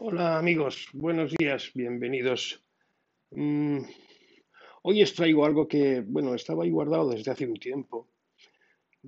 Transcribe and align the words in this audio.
Hola 0.00 0.38
amigos, 0.38 0.86
buenos 0.92 1.32
días, 1.32 1.72
bienvenidos. 1.74 2.62
Mm, 3.32 3.78
hoy 4.82 5.02
os 5.02 5.12
traigo 5.12 5.44
algo 5.44 5.66
que, 5.66 6.02
bueno, 6.06 6.36
estaba 6.36 6.62
ahí 6.62 6.70
guardado 6.70 7.10
desde 7.10 7.32
hace 7.32 7.48
un 7.48 7.58
tiempo. 7.58 8.08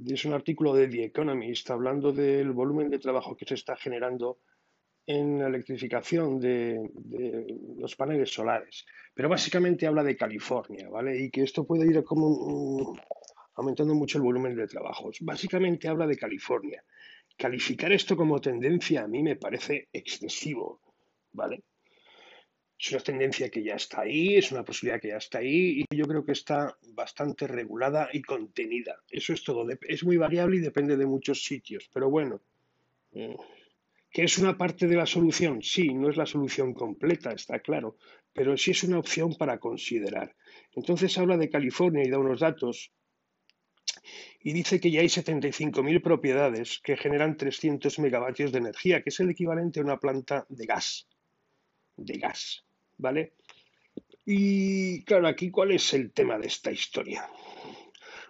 Es 0.04 0.24
un 0.24 0.32
artículo 0.32 0.74
de 0.74 0.88
The 0.88 1.04
Economist 1.04 1.70
hablando 1.70 2.10
del 2.10 2.50
volumen 2.50 2.90
de 2.90 2.98
trabajo 2.98 3.36
que 3.36 3.46
se 3.46 3.54
está 3.54 3.76
generando 3.76 4.40
en 5.06 5.38
la 5.38 5.46
electrificación 5.46 6.40
de, 6.40 6.80
los 7.78 7.94
paneles 7.94 8.34
solares. 8.34 8.84
Pero 9.14 9.28
básicamente 9.28 9.86
habla 9.86 10.02
de 10.02 10.16
California, 10.16 10.88
¿vale? 10.88 11.16
Y 11.22 11.30
que 11.30 11.44
esto 11.44 11.64
puede 11.64 11.86
ir 11.86 12.02
como 12.02 12.96
aumentando 13.54 13.94
mucho 13.94 14.18
el 14.18 14.24
volumen 14.24 14.56
de 14.56 14.66
trabajos. 14.66 15.18
Básicamente 15.20 15.86
habla 15.86 16.08
de 16.08 16.16
California. 16.16 16.82
Calificar 17.40 17.90
esto 17.90 18.18
como 18.18 18.38
tendencia 18.38 19.02
a 19.02 19.08
mí 19.08 19.22
me 19.22 19.36
parece 19.36 19.88
excesivo, 19.94 20.82
¿vale? 21.32 21.62
Es 22.78 22.92
una 22.92 23.00
tendencia 23.00 23.48
que 23.48 23.64
ya 23.64 23.76
está 23.76 24.02
ahí, 24.02 24.36
es 24.36 24.52
una 24.52 24.62
posibilidad 24.62 25.00
que 25.00 25.08
ya 25.08 25.16
está 25.16 25.38
ahí 25.38 25.80
y 25.80 25.96
yo 25.96 26.04
creo 26.04 26.22
que 26.22 26.32
está 26.32 26.76
bastante 26.92 27.46
regulada 27.46 28.10
y 28.12 28.20
contenida. 28.20 29.02
Eso 29.08 29.32
es 29.32 29.42
todo. 29.42 29.66
Es 29.88 30.04
muy 30.04 30.18
variable 30.18 30.58
y 30.58 30.60
depende 30.60 30.98
de 30.98 31.06
muchos 31.06 31.42
sitios, 31.42 31.88
pero 31.94 32.10
bueno. 32.10 32.42
Eh, 33.12 33.34
¿Que 34.10 34.24
es 34.24 34.36
una 34.36 34.58
parte 34.58 34.86
de 34.86 34.96
la 34.96 35.06
solución? 35.06 35.62
Sí, 35.62 35.94
no 35.94 36.10
es 36.10 36.18
la 36.18 36.26
solución 36.26 36.74
completa, 36.74 37.32
está 37.32 37.60
claro, 37.60 37.96
pero 38.34 38.54
sí 38.58 38.72
es 38.72 38.84
una 38.84 38.98
opción 38.98 39.34
para 39.36 39.58
considerar. 39.58 40.36
Entonces 40.74 41.16
habla 41.16 41.38
de 41.38 41.48
California 41.48 42.04
y 42.04 42.10
da 42.10 42.18
unos 42.18 42.40
datos 42.40 42.92
y 44.42 44.52
dice 44.52 44.80
que 44.80 44.90
ya 44.90 45.00
hay 45.00 45.08
75.000 45.08 46.02
propiedades 46.02 46.80
que 46.82 46.96
generan 46.96 47.36
300 47.36 47.98
megavatios 47.98 48.52
de 48.52 48.58
energía, 48.58 49.02
que 49.02 49.10
es 49.10 49.20
el 49.20 49.30
equivalente 49.30 49.80
a 49.80 49.84
una 49.84 49.98
planta 49.98 50.46
de 50.48 50.66
gas. 50.66 51.06
De 51.96 52.18
gas, 52.18 52.64
¿vale? 52.96 53.34
Y 54.24 55.02
claro, 55.04 55.28
aquí 55.28 55.50
cuál 55.50 55.72
es 55.72 55.92
el 55.92 56.12
tema 56.12 56.38
de 56.38 56.46
esta 56.46 56.70
historia. 56.70 57.28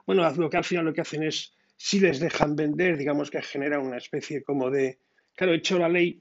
Bueno, 0.07 0.29
lo 0.31 0.51
que 0.51 0.57
al 0.57 0.65
final 0.65 0.87
lo 0.87 0.93
que 0.93 1.03
hacen 1.03 1.23
es, 1.23 1.53
si 1.77 2.01
les 2.01 2.19
dejan 2.19 2.57
vender, 2.57 2.97
digamos 2.97 3.31
que 3.31 3.41
genera 3.43 3.79
una 3.79 3.99
especie 3.99 4.43
como 4.43 4.71
de, 4.71 4.99
claro, 5.35 5.55
hecho 5.55 5.79
la 5.79 5.89
ley, 5.89 6.21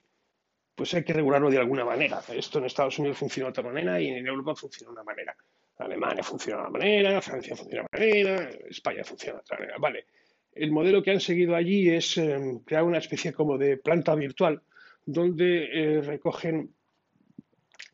pues 0.75 0.93
hay 0.93 1.03
que 1.03 1.13
regularlo 1.13 1.49
de 1.49 1.57
alguna 1.57 1.83
manera. 1.83 2.21
Esto 2.29 2.59
en 2.59 2.65
Estados 2.65 2.99
Unidos 2.99 3.17
funciona 3.17 3.47
de 3.47 3.51
otra 3.51 3.63
manera 3.63 3.99
y 3.99 4.07
en 4.07 4.25
Europa 4.25 4.55
funciona 4.55 4.89
de 4.89 4.93
una 4.93 5.03
manera. 5.03 5.35
Alemania 5.79 6.23
funciona 6.23 6.57
de 6.57 6.61
una 6.61 6.79
manera, 6.79 7.21
Francia 7.21 7.55
funciona 7.55 7.87
de 7.91 7.97
una 7.97 8.05
manera, 8.05 8.49
España 8.69 9.03
funciona 9.03 9.35
de 9.35 9.41
otra 9.41 9.57
manera. 9.59 9.77
Vale. 9.79 10.05
El 10.51 10.71
modelo 10.71 11.01
que 11.01 11.11
han 11.11 11.21
seguido 11.21 11.55
allí 11.55 11.89
es 11.89 12.17
em, 12.17 12.59
crear 12.59 12.83
una 12.83 12.97
especie 12.97 13.31
como 13.31 13.57
de 13.57 13.77
planta 13.77 14.15
virtual 14.15 14.61
donde 15.05 15.69
eh, 15.71 16.01
recogen 16.01 16.73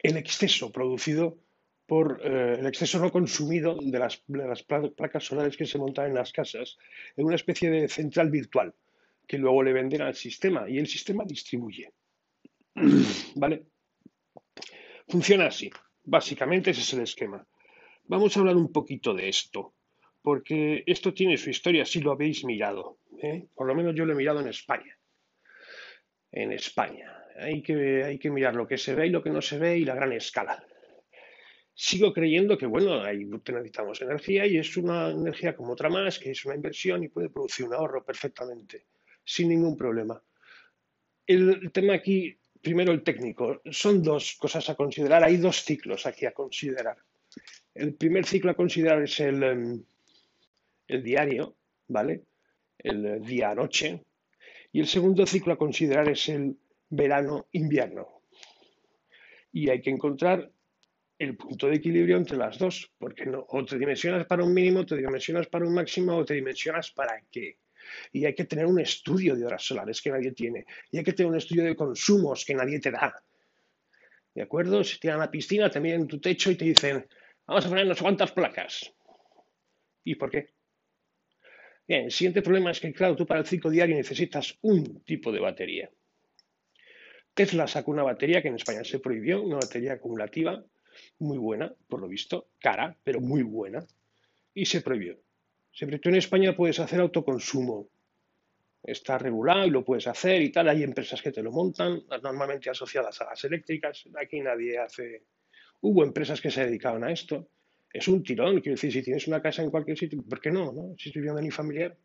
el 0.01 0.17
exceso 0.17 0.71
producido 0.71 1.37
por 1.85 2.19
eh, 2.23 2.57
el 2.59 2.65
exceso 2.65 2.99
no 2.99 3.11
consumido 3.11 3.77
de 3.79 3.99
las, 3.99 4.23
de 4.27 4.47
las, 4.47 4.63
placas 4.63 5.23
solares 5.23 5.55
que 5.55 5.65
se 5.65 5.77
montan 5.77 6.07
en 6.07 6.15
las 6.15 6.31
casas 6.31 6.77
en 7.15 7.25
una 7.25 7.35
especie 7.35 7.69
de 7.69 7.87
central 7.87 8.31
virtual 8.31 8.73
que 9.27 9.37
luego 9.37 9.63
le 9.63 9.73
venden 9.73 10.01
al 10.01 10.15
sistema 10.15 10.67
y 10.69 10.77
el 10.77 10.87
sistema 10.87 11.23
distribuye. 11.25 11.91
¿Vale? 13.35 13.65
Funciona 15.07 15.47
así. 15.47 15.69
Básicamente 16.03 16.71
ese 16.71 16.81
es 16.81 16.93
el 16.93 17.01
esquema. 17.01 17.45
Vamos 18.07 18.37
a 18.37 18.39
hablar 18.39 18.55
un 18.55 18.71
poquito 18.71 19.15
de 19.15 19.29
esto, 19.29 19.73
porque 20.21 20.83
esto 20.85 21.11
tiene 21.11 21.37
su 21.37 21.49
historia 21.49 21.85
si 21.85 22.01
lo 22.01 22.11
habéis 22.11 22.45
mirado. 22.45 22.99
¿eh? 23.19 23.47
Por 23.55 23.65
lo 23.65 23.73
menos 23.73 23.95
yo 23.95 24.05
lo 24.05 24.13
he 24.13 24.15
mirado 24.15 24.41
en 24.41 24.47
España. 24.47 24.95
En 26.31 26.51
España. 26.51 27.23
Hay 27.37 27.63
que, 27.63 28.03
hay 28.03 28.19
que 28.19 28.29
mirar 28.29 28.55
lo 28.55 28.67
que 28.67 28.77
se 28.77 28.93
ve 28.93 29.07
y 29.07 29.09
lo 29.09 29.23
que 29.23 29.31
no 29.31 29.41
se 29.41 29.57
ve 29.57 29.79
y 29.79 29.85
la 29.85 29.95
gran 29.95 30.13
escala. 30.13 30.63
Sigo 31.73 32.13
creyendo 32.13 32.57
que, 32.59 32.67
bueno, 32.67 33.01
ahí 33.01 33.25
necesitamos 33.25 33.99
energía 34.01 34.45
y 34.45 34.57
es 34.57 34.77
una 34.77 35.09
energía 35.09 35.55
como 35.55 35.73
otra 35.73 35.89
más, 35.89 36.19
que 36.19 36.29
es 36.29 36.45
una 36.45 36.55
inversión 36.55 37.03
y 37.03 37.09
puede 37.09 37.29
producir 37.29 37.65
un 37.65 37.73
ahorro 37.73 38.05
perfectamente, 38.05 38.85
sin 39.23 39.49
ningún 39.49 39.75
problema. 39.75 40.21
El 41.25 41.71
tema 41.71 41.95
aquí, 41.95 42.37
primero 42.61 42.93
el 42.93 43.01
técnico, 43.01 43.61
son 43.71 44.03
dos 44.03 44.35
cosas 44.35 44.69
a 44.69 44.75
considerar, 44.75 45.23
hay 45.23 45.37
dos 45.37 45.63
ciclos 45.63 46.05
aquí 46.05 46.27
a 46.27 46.31
considerar. 46.31 46.97
El 47.75 47.93
primer 47.95 48.25
ciclo 48.25 48.51
a 48.51 48.55
considerar 48.55 49.03
es 49.03 49.19
el, 49.19 49.43
em, 49.43 49.83
el 50.87 51.03
diario, 51.03 51.55
¿vale? 51.89 52.23
El 52.79 53.21
día-noche. 53.21 54.01
Y 54.71 54.79
el 54.79 54.87
segundo 54.87 55.25
ciclo 55.25 55.53
a 55.53 55.57
considerar 55.57 56.07
es 56.09 56.29
el 56.29 56.57
verano-invierno. 56.89 58.21
Y 59.51 59.69
hay 59.69 59.81
que 59.81 59.89
encontrar 59.89 60.49
el 61.19 61.35
punto 61.35 61.67
de 61.67 61.75
equilibrio 61.75 62.17
entre 62.17 62.37
las 62.37 62.57
dos, 62.57 62.91
porque 62.97 63.25
no, 63.25 63.45
o 63.49 63.65
te 63.65 63.77
dimensionas 63.77 64.25
para 64.25 64.43
un 64.43 64.53
mínimo, 64.53 64.85
te 64.85 64.95
dimensionas 64.95 65.47
para 65.47 65.65
un 65.65 65.73
máximo, 65.73 66.15
o 66.15 66.25
te 66.25 66.33
dimensionas 66.33 66.91
para 66.91 67.21
qué. 67.29 67.57
Y 68.13 68.25
hay 68.25 68.33
que 68.33 68.45
tener 68.45 68.65
un 68.65 68.79
estudio 68.79 69.35
de 69.35 69.45
horas 69.45 69.63
solares 69.63 70.01
que 70.01 70.11
nadie 70.11 70.31
tiene. 70.31 70.65
Y 70.91 70.97
hay 70.97 71.03
que 71.03 71.13
tener 71.13 71.29
un 71.29 71.37
estudio 71.37 71.63
de 71.63 71.75
consumos 71.75 72.45
que 72.45 72.55
nadie 72.55 72.79
te 72.79 72.91
da. 72.91 73.13
¿De 74.33 74.41
acuerdo? 74.41 74.83
Si 74.83 74.99
te 74.99 75.09
dan 75.09 75.19
la 75.19 75.31
piscina, 75.31 75.69
te 75.69 75.79
miden 75.79 76.07
tu 76.07 76.19
techo 76.19 76.51
y 76.51 76.55
te 76.55 76.65
dicen, 76.65 77.05
Vamos 77.47 77.65
a 77.65 77.69
poner 77.69 77.85
unas 77.85 78.01
cuantas 78.01 78.31
placas. 78.31 78.91
¿Y 80.03 80.15
por 80.15 80.31
qué? 80.31 80.49
Bien, 81.87 82.05
el 82.05 82.11
siguiente 82.11 82.41
problema 82.41 82.71
es 82.71 82.79
que, 82.79 82.91
claro, 82.93 83.15
tú 83.15 83.25
para 83.25 83.39
el 83.39 83.45
ciclo 83.45 83.69
diario 83.69 83.95
necesitas 83.95 84.57
un 84.61 85.01
tipo 85.03 85.31
de 85.31 85.39
batería. 85.39 85.89
Tesla 87.33 87.67
sacó 87.67 87.91
una 87.91 88.03
batería 88.03 88.41
que 88.41 88.47
en 88.47 88.55
España 88.55 88.83
se 88.83 88.99
prohibió, 88.99 89.43
una 89.43 89.57
batería 89.57 89.93
acumulativa 89.93 90.63
muy 91.19 91.37
buena, 91.37 91.73
por 91.87 91.99
lo 91.99 92.07
visto, 92.07 92.47
cara, 92.59 92.97
pero 93.03 93.19
muy 93.19 93.43
buena, 93.43 93.85
y 94.53 94.65
se 94.65 94.81
prohibió. 94.81 95.19
Siempre 95.71 95.99
tú 95.99 96.09
en 96.09 96.15
España 96.15 96.55
puedes 96.55 96.79
hacer 96.79 97.01
autoconsumo. 97.01 97.89
Está 98.81 99.17
regulado 99.17 99.65
y 99.65 99.71
lo 99.71 99.83
puedes 99.83 100.07
hacer 100.07 100.41
y 100.41 100.51
tal. 100.51 100.69
Hay 100.69 100.83
empresas 100.83 101.21
que 101.21 101.31
te 101.31 101.43
lo 101.43 101.51
montan, 101.51 102.03
normalmente 102.23 102.69
asociadas 102.69 103.19
a 103.21 103.25
las 103.25 103.43
eléctricas. 103.43 104.07
Aquí 104.15 104.39
nadie 104.39 104.77
hace 104.77 105.23
Hubo 105.81 106.03
empresas 106.03 106.41
que 106.41 106.51
se 106.51 106.65
dedicaban 106.65 107.03
a 107.03 107.11
esto. 107.11 107.49
Es 107.91 108.07
un 108.07 108.23
tirón, 108.23 108.59
quiero 108.59 108.75
decir, 108.75 108.91
si 108.91 109.03
tienes 109.03 109.27
una 109.27 109.41
casa 109.41 109.61
en 109.61 109.69
cualquier 109.69 109.97
sitio, 109.97 110.21
¿por 110.23 110.41
qué 110.41 110.51
no? 110.51 110.71
no? 110.71 110.95
Si 110.97 111.09
es 111.09 111.15
vivienda 111.15 111.41
ni 111.41 111.51
familiar. 111.51 111.97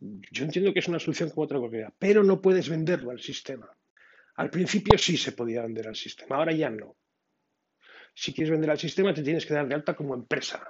Yo 0.00 0.44
entiendo 0.44 0.72
que 0.72 0.80
es 0.80 0.88
una 0.88 0.98
solución 0.98 1.30
como 1.30 1.44
otra 1.44 1.58
cualquiera, 1.58 1.94
pero 1.98 2.24
no 2.24 2.40
puedes 2.40 2.68
venderlo 2.68 3.10
al 3.10 3.20
sistema. 3.20 3.68
Al 4.36 4.50
principio 4.50 4.98
sí 4.98 5.16
se 5.16 5.32
podía 5.32 5.62
vender 5.62 5.86
al 5.86 5.94
sistema, 5.94 6.36
ahora 6.36 6.52
ya 6.52 6.68
no. 6.68 6.96
Si 8.12 8.32
quieres 8.32 8.50
vender 8.50 8.70
al 8.70 8.78
sistema, 8.78 9.14
te 9.14 9.22
tienes 9.22 9.46
que 9.46 9.54
dar 9.54 9.68
de 9.68 9.74
alta 9.74 9.94
como 9.94 10.14
empresa. 10.14 10.68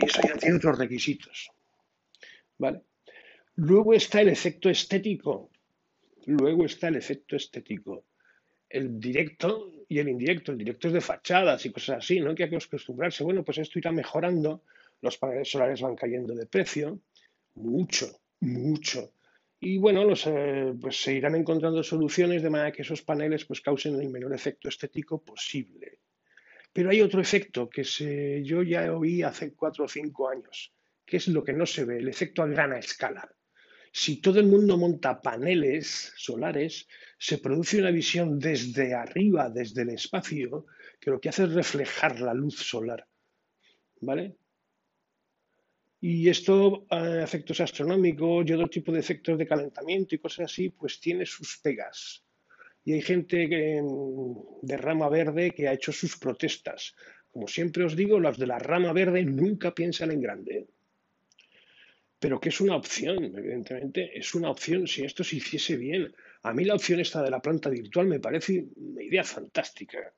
Y 0.00 0.04
eso 0.04 0.20
ya 0.26 0.34
tiene 0.34 0.56
otros 0.56 0.78
requisitos. 0.78 1.50
¿Vale? 2.58 2.82
Luego 3.56 3.94
está 3.94 4.20
el 4.20 4.28
efecto 4.28 4.70
estético. 4.70 5.50
Luego 6.26 6.64
está 6.64 6.88
el 6.88 6.96
efecto 6.96 7.36
estético 7.36 8.04
el 8.72 8.98
directo 8.98 9.70
y 9.88 9.98
el 9.98 10.08
indirecto. 10.08 10.52
El 10.52 10.58
directo 10.58 10.88
es 10.88 10.94
de 10.94 11.00
fachadas 11.00 11.64
y 11.66 11.70
cosas 11.70 11.98
así, 11.98 12.20
¿no? 12.20 12.34
Que 12.34 12.44
hay 12.44 12.50
que 12.50 12.56
acostumbrarse. 12.56 13.22
Bueno, 13.22 13.44
pues 13.44 13.58
esto 13.58 13.78
irá 13.78 13.92
mejorando, 13.92 14.62
los 15.00 15.18
paneles 15.18 15.50
solares 15.50 15.80
van 15.80 15.94
cayendo 15.94 16.34
de 16.34 16.46
precio, 16.46 17.00
mucho, 17.54 18.20
mucho. 18.40 19.12
Y 19.60 19.78
bueno, 19.78 20.04
los, 20.04 20.26
eh, 20.26 20.74
pues 20.80 21.00
se 21.00 21.14
irán 21.14 21.36
encontrando 21.36 21.82
soluciones 21.82 22.42
de 22.42 22.50
manera 22.50 22.72
que 22.72 22.82
esos 22.82 23.02
paneles 23.02 23.44
pues 23.44 23.60
causen 23.60 24.00
el 24.00 24.08
menor 24.08 24.34
efecto 24.34 24.68
estético 24.68 25.22
posible. 25.22 25.98
Pero 26.72 26.90
hay 26.90 27.02
otro 27.02 27.20
efecto 27.20 27.68
que 27.68 27.84
se, 27.84 28.42
yo 28.42 28.62
ya 28.62 28.92
oí 28.92 29.22
hace 29.22 29.52
cuatro 29.52 29.84
o 29.84 29.88
cinco 29.88 30.28
años, 30.28 30.72
que 31.04 31.18
es 31.18 31.28
lo 31.28 31.44
que 31.44 31.52
no 31.52 31.66
se 31.66 31.84
ve, 31.84 31.98
el 31.98 32.08
efecto 32.08 32.42
a 32.42 32.46
gran 32.46 32.72
escala. 32.72 33.30
Si 33.94 34.22
todo 34.22 34.40
el 34.40 34.46
mundo 34.46 34.78
monta 34.78 35.20
paneles 35.20 36.14
solares, 36.16 36.88
se 37.18 37.36
produce 37.36 37.78
una 37.78 37.90
visión 37.90 38.38
desde 38.38 38.94
arriba, 38.94 39.50
desde 39.50 39.82
el 39.82 39.90
espacio, 39.90 40.64
que 40.98 41.10
lo 41.10 41.20
que 41.20 41.28
hace 41.28 41.44
es 41.44 41.52
reflejar 41.52 42.18
la 42.20 42.32
luz 42.32 42.56
solar. 42.56 43.06
¿Vale? 44.00 44.36
Y 46.00 46.28
esto, 46.30 46.86
a 46.88 47.22
efectos 47.22 47.60
astronómicos 47.60 48.48
y 48.48 48.54
otro 48.54 48.68
tipo 48.68 48.90
de 48.90 49.00
efectos 49.00 49.36
de 49.36 49.46
calentamiento 49.46 50.14
y 50.14 50.18
cosas 50.18 50.50
así, 50.50 50.70
pues 50.70 50.98
tiene 50.98 51.26
sus 51.26 51.58
pegas. 51.58 52.24
Y 52.84 52.94
hay 52.94 53.02
gente 53.02 53.46
de 53.46 54.76
rama 54.78 55.10
verde 55.10 55.50
que 55.50 55.68
ha 55.68 55.74
hecho 55.74 55.92
sus 55.92 56.16
protestas. 56.16 56.96
Como 57.30 57.46
siempre 57.46 57.84
os 57.84 57.94
digo, 57.94 58.18
los 58.18 58.38
de 58.38 58.46
la 58.46 58.58
rama 58.58 58.92
verde 58.94 59.22
nunca 59.22 59.74
piensan 59.74 60.10
en 60.10 60.22
grande 60.22 60.66
pero 62.22 62.38
que 62.38 62.50
es 62.50 62.60
una 62.60 62.76
opción, 62.76 63.24
evidentemente, 63.36 64.16
es 64.16 64.32
una 64.36 64.48
opción 64.48 64.86
si 64.86 65.02
esto 65.02 65.24
se 65.24 65.38
hiciese 65.38 65.76
bien. 65.76 66.14
A 66.44 66.54
mí 66.54 66.64
la 66.64 66.76
opción 66.76 67.00
esta 67.00 67.20
de 67.20 67.32
la 67.32 67.42
planta 67.42 67.68
virtual 67.68 68.06
me 68.06 68.20
parece 68.20 68.64
una 68.76 69.02
idea 69.02 69.24
fantástica. 69.24 70.14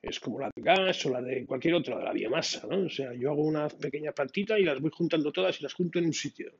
Es 0.00 0.20
como 0.20 0.40
la 0.40 0.50
de 0.56 0.62
gas 0.62 1.04
o 1.04 1.10
la 1.10 1.20
de 1.20 1.44
cualquier 1.44 1.74
otra, 1.74 1.98
de 1.98 2.04
la 2.04 2.14
biomasa, 2.14 2.66
¿no? 2.66 2.86
O 2.86 2.88
sea, 2.88 3.12
yo 3.12 3.30
hago 3.30 3.42
una 3.42 3.68
pequeña 3.68 4.12
plantita 4.12 4.58
y 4.58 4.64
las 4.64 4.80
voy 4.80 4.90
juntando 4.90 5.30
todas 5.32 5.60
y 5.60 5.64
las 5.64 5.74
junto 5.74 5.98
en 5.98 6.06
un 6.06 6.14
sitio. 6.14 6.50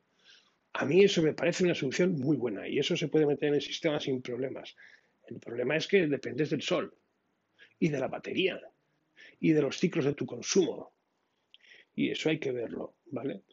A 0.75 0.85
mí 0.85 1.03
eso 1.03 1.23
me 1.23 1.33
parece 1.33 1.65
una 1.65 1.75
solución 1.75 2.21
muy 2.21 2.37
buena 2.37 2.69
y 2.69 2.79
eso 2.79 2.95
se 2.95 3.09
puede 3.09 3.25
meter 3.25 3.49
en 3.49 3.55
el 3.55 3.63
sistema 3.63 3.99
sin 3.99 4.21
problemas. 4.21 4.77
El 5.27 5.41
problema 5.41 5.79
es 5.79 5.89
que 5.89 6.07
dependes 6.07 6.51
del 6.51 6.61
sol 6.61 6.95
y 7.79 7.89
de 7.89 7.99
la 7.99 8.09
batería 8.09 8.61
y 9.41 9.53
de 9.53 9.63
los 9.63 9.79
ciclos 9.79 10.05
de 10.05 10.13
tu 10.13 10.27
consumo. 10.27 10.93
Y 11.95 12.11
eso 12.11 12.29
hay 12.29 12.39
que 12.39 12.53
verlo, 12.53 12.97
¿vale? 13.07 13.45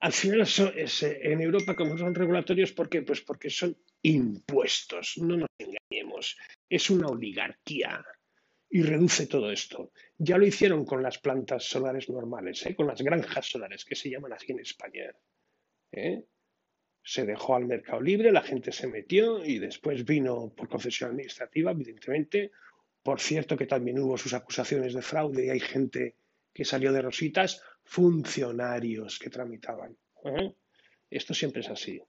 Al 0.00 0.12
final 0.12 0.40
es, 0.40 1.02
en 1.02 1.40
Europa, 1.42 1.76
como 1.76 1.98
son 1.98 2.14
regulatorios, 2.14 2.72
¿por 2.72 2.88
qué? 2.88 3.02
Pues 3.02 3.20
porque 3.20 3.50
son 3.50 3.76
impuestos, 4.02 5.18
no 5.18 5.36
nos 5.36 5.48
engañemos. 5.58 6.38
Es 6.68 6.88
una 6.88 7.08
oligarquía 7.08 8.02
y 8.70 8.82
reduce 8.82 9.26
todo 9.26 9.50
esto. 9.50 9.92
Ya 10.16 10.38
lo 10.38 10.46
hicieron 10.46 10.86
con 10.86 11.02
las 11.02 11.18
plantas 11.18 11.64
solares 11.64 12.08
normales, 12.08 12.64
¿eh? 12.64 12.74
con 12.74 12.86
las 12.86 13.02
granjas 13.02 13.46
solares, 13.46 13.84
que 13.84 13.94
se 13.94 14.08
llaman 14.08 14.32
así 14.32 14.52
en 14.52 14.60
España. 14.60 15.14
¿eh? 15.92 16.24
Se 17.02 17.26
dejó 17.26 17.56
al 17.56 17.66
mercado 17.66 18.00
libre, 18.00 18.32
la 18.32 18.42
gente 18.42 18.72
se 18.72 18.86
metió 18.86 19.44
y 19.44 19.58
después 19.58 20.06
vino 20.06 20.50
por 20.56 20.70
concesión 20.70 21.10
administrativa, 21.10 21.72
evidentemente. 21.72 22.52
Por 23.02 23.20
cierto 23.20 23.56
que 23.56 23.66
también 23.66 23.98
hubo 23.98 24.16
sus 24.16 24.32
acusaciones 24.32 24.94
de 24.94 25.02
fraude 25.02 25.46
y 25.46 25.50
hay 25.50 25.60
gente 25.60 26.16
que 26.54 26.64
salió 26.64 26.92
de 26.92 27.02
rositas, 27.02 27.62
funcionarios 27.90 29.18
que 29.18 29.30
tramitaban. 29.30 29.96
Esto 31.10 31.34
siempre 31.34 31.60
es 31.60 31.68
así. 31.68 32.00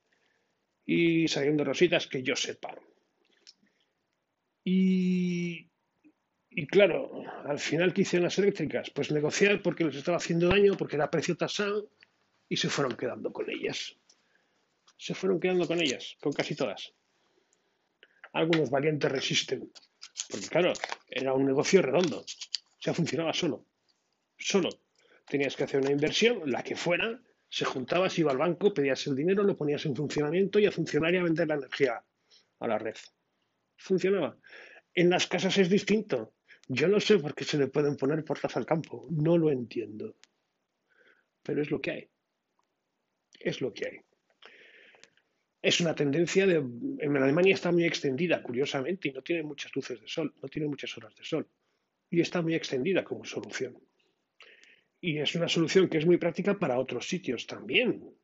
Y 0.85 1.27
salieron 1.27 1.57
de 1.57 1.63
rositas 1.63 2.05
que 2.05 2.21
yo 2.21 2.35
sepa. 2.35 2.75
Y 4.63 5.71
y 6.53 6.67
claro, 6.67 7.23
al 7.45 7.59
final, 7.59 7.93
¿qué 7.93 8.01
hicieron 8.01 8.25
las 8.25 8.37
eléctricas? 8.37 8.89
Pues 8.89 9.09
negociar 9.09 9.61
porque 9.61 9.85
les 9.85 9.95
estaba 9.95 10.17
haciendo 10.17 10.49
daño, 10.49 10.75
porque 10.77 10.97
era 10.97 11.09
precio 11.09 11.37
tasado, 11.37 11.89
y 12.49 12.57
se 12.57 12.69
fueron 12.69 12.97
quedando 12.97 13.31
con 13.31 13.49
ellas. 13.49 13.95
Se 14.97 15.13
fueron 15.13 15.39
quedando 15.39 15.65
con 15.65 15.81
ellas, 15.81 16.17
con 16.19 16.33
casi 16.33 16.55
todas. 16.55 16.93
Algunos 18.33 18.69
valientes 18.69 19.09
resisten, 19.09 19.71
porque 20.29 20.47
claro, 20.47 20.73
era 21.07 21.33
un 21.33 21.45
negocio 21.45 21.81
redondo. 21.81 22.19
O 22.19 22.81
sea, 22.81 22.93
funcionaba 22.93 23.31
solo. 23.31 23.65
Solo. 24.37 24.69
Tenías 25.31 25.55
que 25.55 25.63
hacer 25.63 25.79
una 25.79 25.91
inversión, 25.91 26.41
la 26.51 26.61
que 26.61 26.75
fuera, 26.75 27.17
se 27.47 27.63
juntabas, 27.63 28.19
iba 28.19 28.33
al 28.33 28.37
banco, 28.37 28.73
pedías 28.73 29.07
el 29.07 29.15
dinero, 29.15 29.43
lo 29.43 29.55
ponías 29.55 29.85
en 29.85 29.95
funcionamiento 29.95 30.59
y 30.59 30.65
a 30.65 30.73
funcionar 30.73 31.13
y 31.13 31.19
a 31.19 31.23
vender 31.23 31.47
la 31.47 31.55
energía 31.55 32.03
a 32.59 32.67
la 32.67 32.77
red. 32.77 32.97
Funcionaba. 33.77 34.37
En 34.93 35.09
las 35.09 35.27
casas 35.27 35.57
es 35.57 35.69
distinto. 35.69 36.33
Yo 36.67 36.89
no 36.89 36.99
sé 36.99 37.17
por 37.17 37.33
qué 37.33 37.45
se 37.45 37.57
le 37.57 37.67
pueden 37.67 37.95
poner 37.95 38.25
puertas 38.25 38.57
al 38.57 38.65
campo, 38.65 39.07
no 39.09 39.37
lo 39.37 39.49
entiendo. 39.51 40.17
Pero 41.43 41.61
es 41.61 41.71
lo 41.71 41.79
que 41.79 41.91
hay. 41.91 42.09
Es 43.39 43.61
lo 43.61 43.71
que 43.71 43.85
hay. 43.87 44.01
Es 45.61 45.79
una 45.79 45.95
tendencia 45.95 46.45
de... 46.45 46.55
En 46.55 47.15
Alemania 47.15 47.53
está 47.53 47.71
muy 47.71 47.85
extendida, 47.85 48.43
curiosamente, 48.43 49.07
y 49.07 49.13
no 49.13 49.21
tiene 49.21 49.43
muchas 49.43 49.73
luces 49.77 50.01
de 50.01 50.09
sol, 50.09 50.33
no 50.41 50.49
tiene 50.49 50.67
muchas 50.67 50.97
horas 50.97 51.15
de 51.15 51.23
sol. 51.23 51.47
Y 52.09 52.19
está 52.19 52.41
muy 52.41 52.53
extendida 52.53 53.05
como 53.05 53.23
solución. 53.23 53.77
Y 55.01 55.17
es 55.17 55.35
una 55.35 55.49
solución 55.49 55.89
que 55.89 55.97
es 55.97 56.05
muy 56.05 56.17
práctica 56.17 56.57
para 56.57 56.79
otros 56.79 57.07
sitios 57.07 57.47
también. 57.47 58.15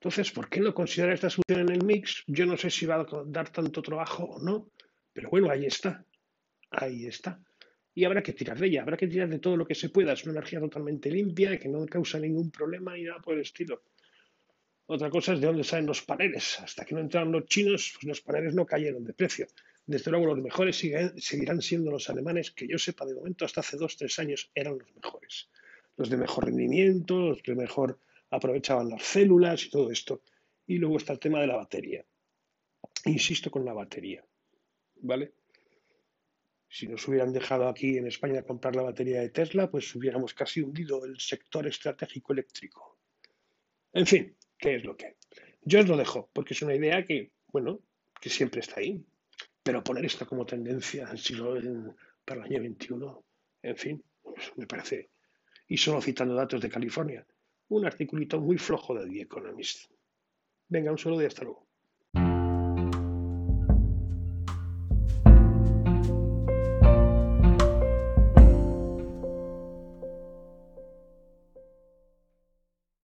Entonces, 0.00 0.30
¿por 0.32 0.48
qué 0.48 0.60
no 0.60 0.74
considerar 0.74 1.14
esta 1.14 1.30
solución 1.30 1.68
en 1.68 1.74
el 1.74 1.84
mix? 1.84 2.24
Yo 2.26 2.46
no 2.46 2.56
sé 2.56 2.70
si 2.70 2.86
va 2.86 2.96
a 2.96 3.06
dar 3.26 3.50
tanto 3.50 3.82
trabajo 3.82 4.24
o 4.24 4.42
no, 4.42 4.70
pero 5.12 5.28
bueno, 5.28 5.50
ahí 5.50 5.66
está. 5.66 6.04
Ahí 6.70 7.06
está 7.06 7.40
y 7.98 8.04
habrá 8.04 8.22
que 8.22 8.32
tirar 8.32 8.56
de 8.56 8.68
ella, 8.68 8.82
habrá 8.82 8.96
que 8.96 9.08
tirar 9.08 9.28
de 9.28 9.40
todo 9.40 9.56
lo 9.56 9.66
que 9.66 9.74
se 9.74 9.88
pueda. 9.88 10.12
Es 10.12 10.22
una 10.22 10.34
energía 10.34 10.60
totalmente 10.60 11.10
limpia 11.10 11.58
que 11.58 11.68
no 11.68 11.84
causa 11.86 12.20
ningún 12.20 12.48
problema 12.52 12.96
y 12.96 13.02
nada 13.02 13.18
por 13.18 13.34
el 13.34 13.40
estilo. 13.40 13.82
Otra 14.86 15.10
cosa 15.10 15.32
es 15.32 15.40
de 15.40 15.48
dónde 15.48 15.64
salen 15.64 15.86
los 15.86 16.02
paneles. 16.02 16.60
Hasta 16.60 16.84
que 16.84 16.94
no 16.94 17.00
entraron 17.00 17.32
los 17.32 17.46
chinos, 17.46 17.92
pues 17.94 18.04
los 18.04 18.20
paneles 18.20 18.54
no 18.54 18.64
cayeron 18.64 19.02
de 19.02 19.14
precio. 19.14 19.48
Desde 19.84 20.12
luego 20.12 20.26
los 20.26 20.38
mejores 20.38 20.76
seguirán 20.76 21.60
siendo 21.60 21.90
los 21.90 22.08
alemanes, 22.08 22.52
que 22.52 22.68
yo 22.68 22.78
sepa 22.78 23.04
de 23.04 23.16
momento 23.16 23.44
hasta 23.44 23.62
hace 23.62 23.76
dos, 23.76 23.96
tres 23.96 24.16
años 24.20 24.48
eran 24.54 24.78
los 24.78 24.94
mejores. 24.94 25.48
Los 25.98 26.08
de 26.08 26.16
mejor 26.16 26.46
rendimiento, 26.46 27.28
los 27.28 27.42
que 27.42 27.54
mejor 27.54 28.00
aprovechaban 28.30 28.88
las 28.88 29.02
células 29.02 29.66
y 29.66 29.70
todo 29.70 29.90
esto. 29.90 30.22
Y 30.66 30.78
luego 30.78 30.96
está 30.96 31.12
el 31.12 31.18
tema 31.18 31.40
de 31.40 31.48
la 31.48 31.56
batería. 31.56 32.04
Insisto 33.04 33.50
con 33.50 33.64
la 33.64 33.74
batería. 33.74 34.24
¿Vale? 35.02 35.34
Si 36.68 36.86
nos 36.86 37.06
hubieran 37.08 37.32
dejado 37.32 37.66
aquí 37.66 37.96
en 37.96 38.06
España 38.06 38.42
comprar 38.42 38.76
la 38.76 38.82
batería 38.82 39.20
de 39.20 39.30
Tesla, 39.30 39.70
pues 39.70 39.94
hubiéramos 39.94 40.34
casi 40.34 40.60
hundido 40.60 41.04
el 41.04 41.18
sector 41.18 41.66
estratégico 41.66 42.32
eléctrico. 42.32 42.98
En 43.92 44.06
fin, 44.06 44.36
¿qué 44.58 44.76
es 44.76 44.84
lo 44.84 44.96
que? 44.96 45.16
Yo 45.62 45.80
os 45.80 45.88
lo 45.88 45.96
dejo, 45.96 46.30
porque 46.32 46.54
es 46.54 46.62
una 46.62 46.74
idea 46.74 47.04
que, 47.04 47.32
bueno, 47.48 47.80
que 48.20 48.30
siempre 48.30 48.60
está 48.60 48.80
ahí. 48.80 49.04
Pero 49.62 49.82
poner 49.82 50.04
esto 50.04 50.26
como 50.26 50.46
tendencia 50.46 51.10
para 52.24 52.40
el 52.40 52.46
año 52.46 52.60
21, 52.60 53.24
en 53.62 53.76
fin, 53.76 54.04
pues 54.22 54.52
me 54.56 54.66
parece. 54.66 55.10
Y 55.68 55.76
solo 55.76 56.00
citando 56.00 56.34
datos 56.34 56.60
de 56.60 56.70
California, 56.70 57.26
un 57.68 57.84
articulito 57.84 58.40
muy 58.40 58.58
flojo 58.58 58.94
de 58.94 59.08
The 59.08 59.20
Economist. 59.20 59.92
Venga, 60.68 60.90
un 60.90 60.98
saludo 60.98 61.22
y 61.22 61.26
hasta 61.26 61.44
luego. 61.44 61.67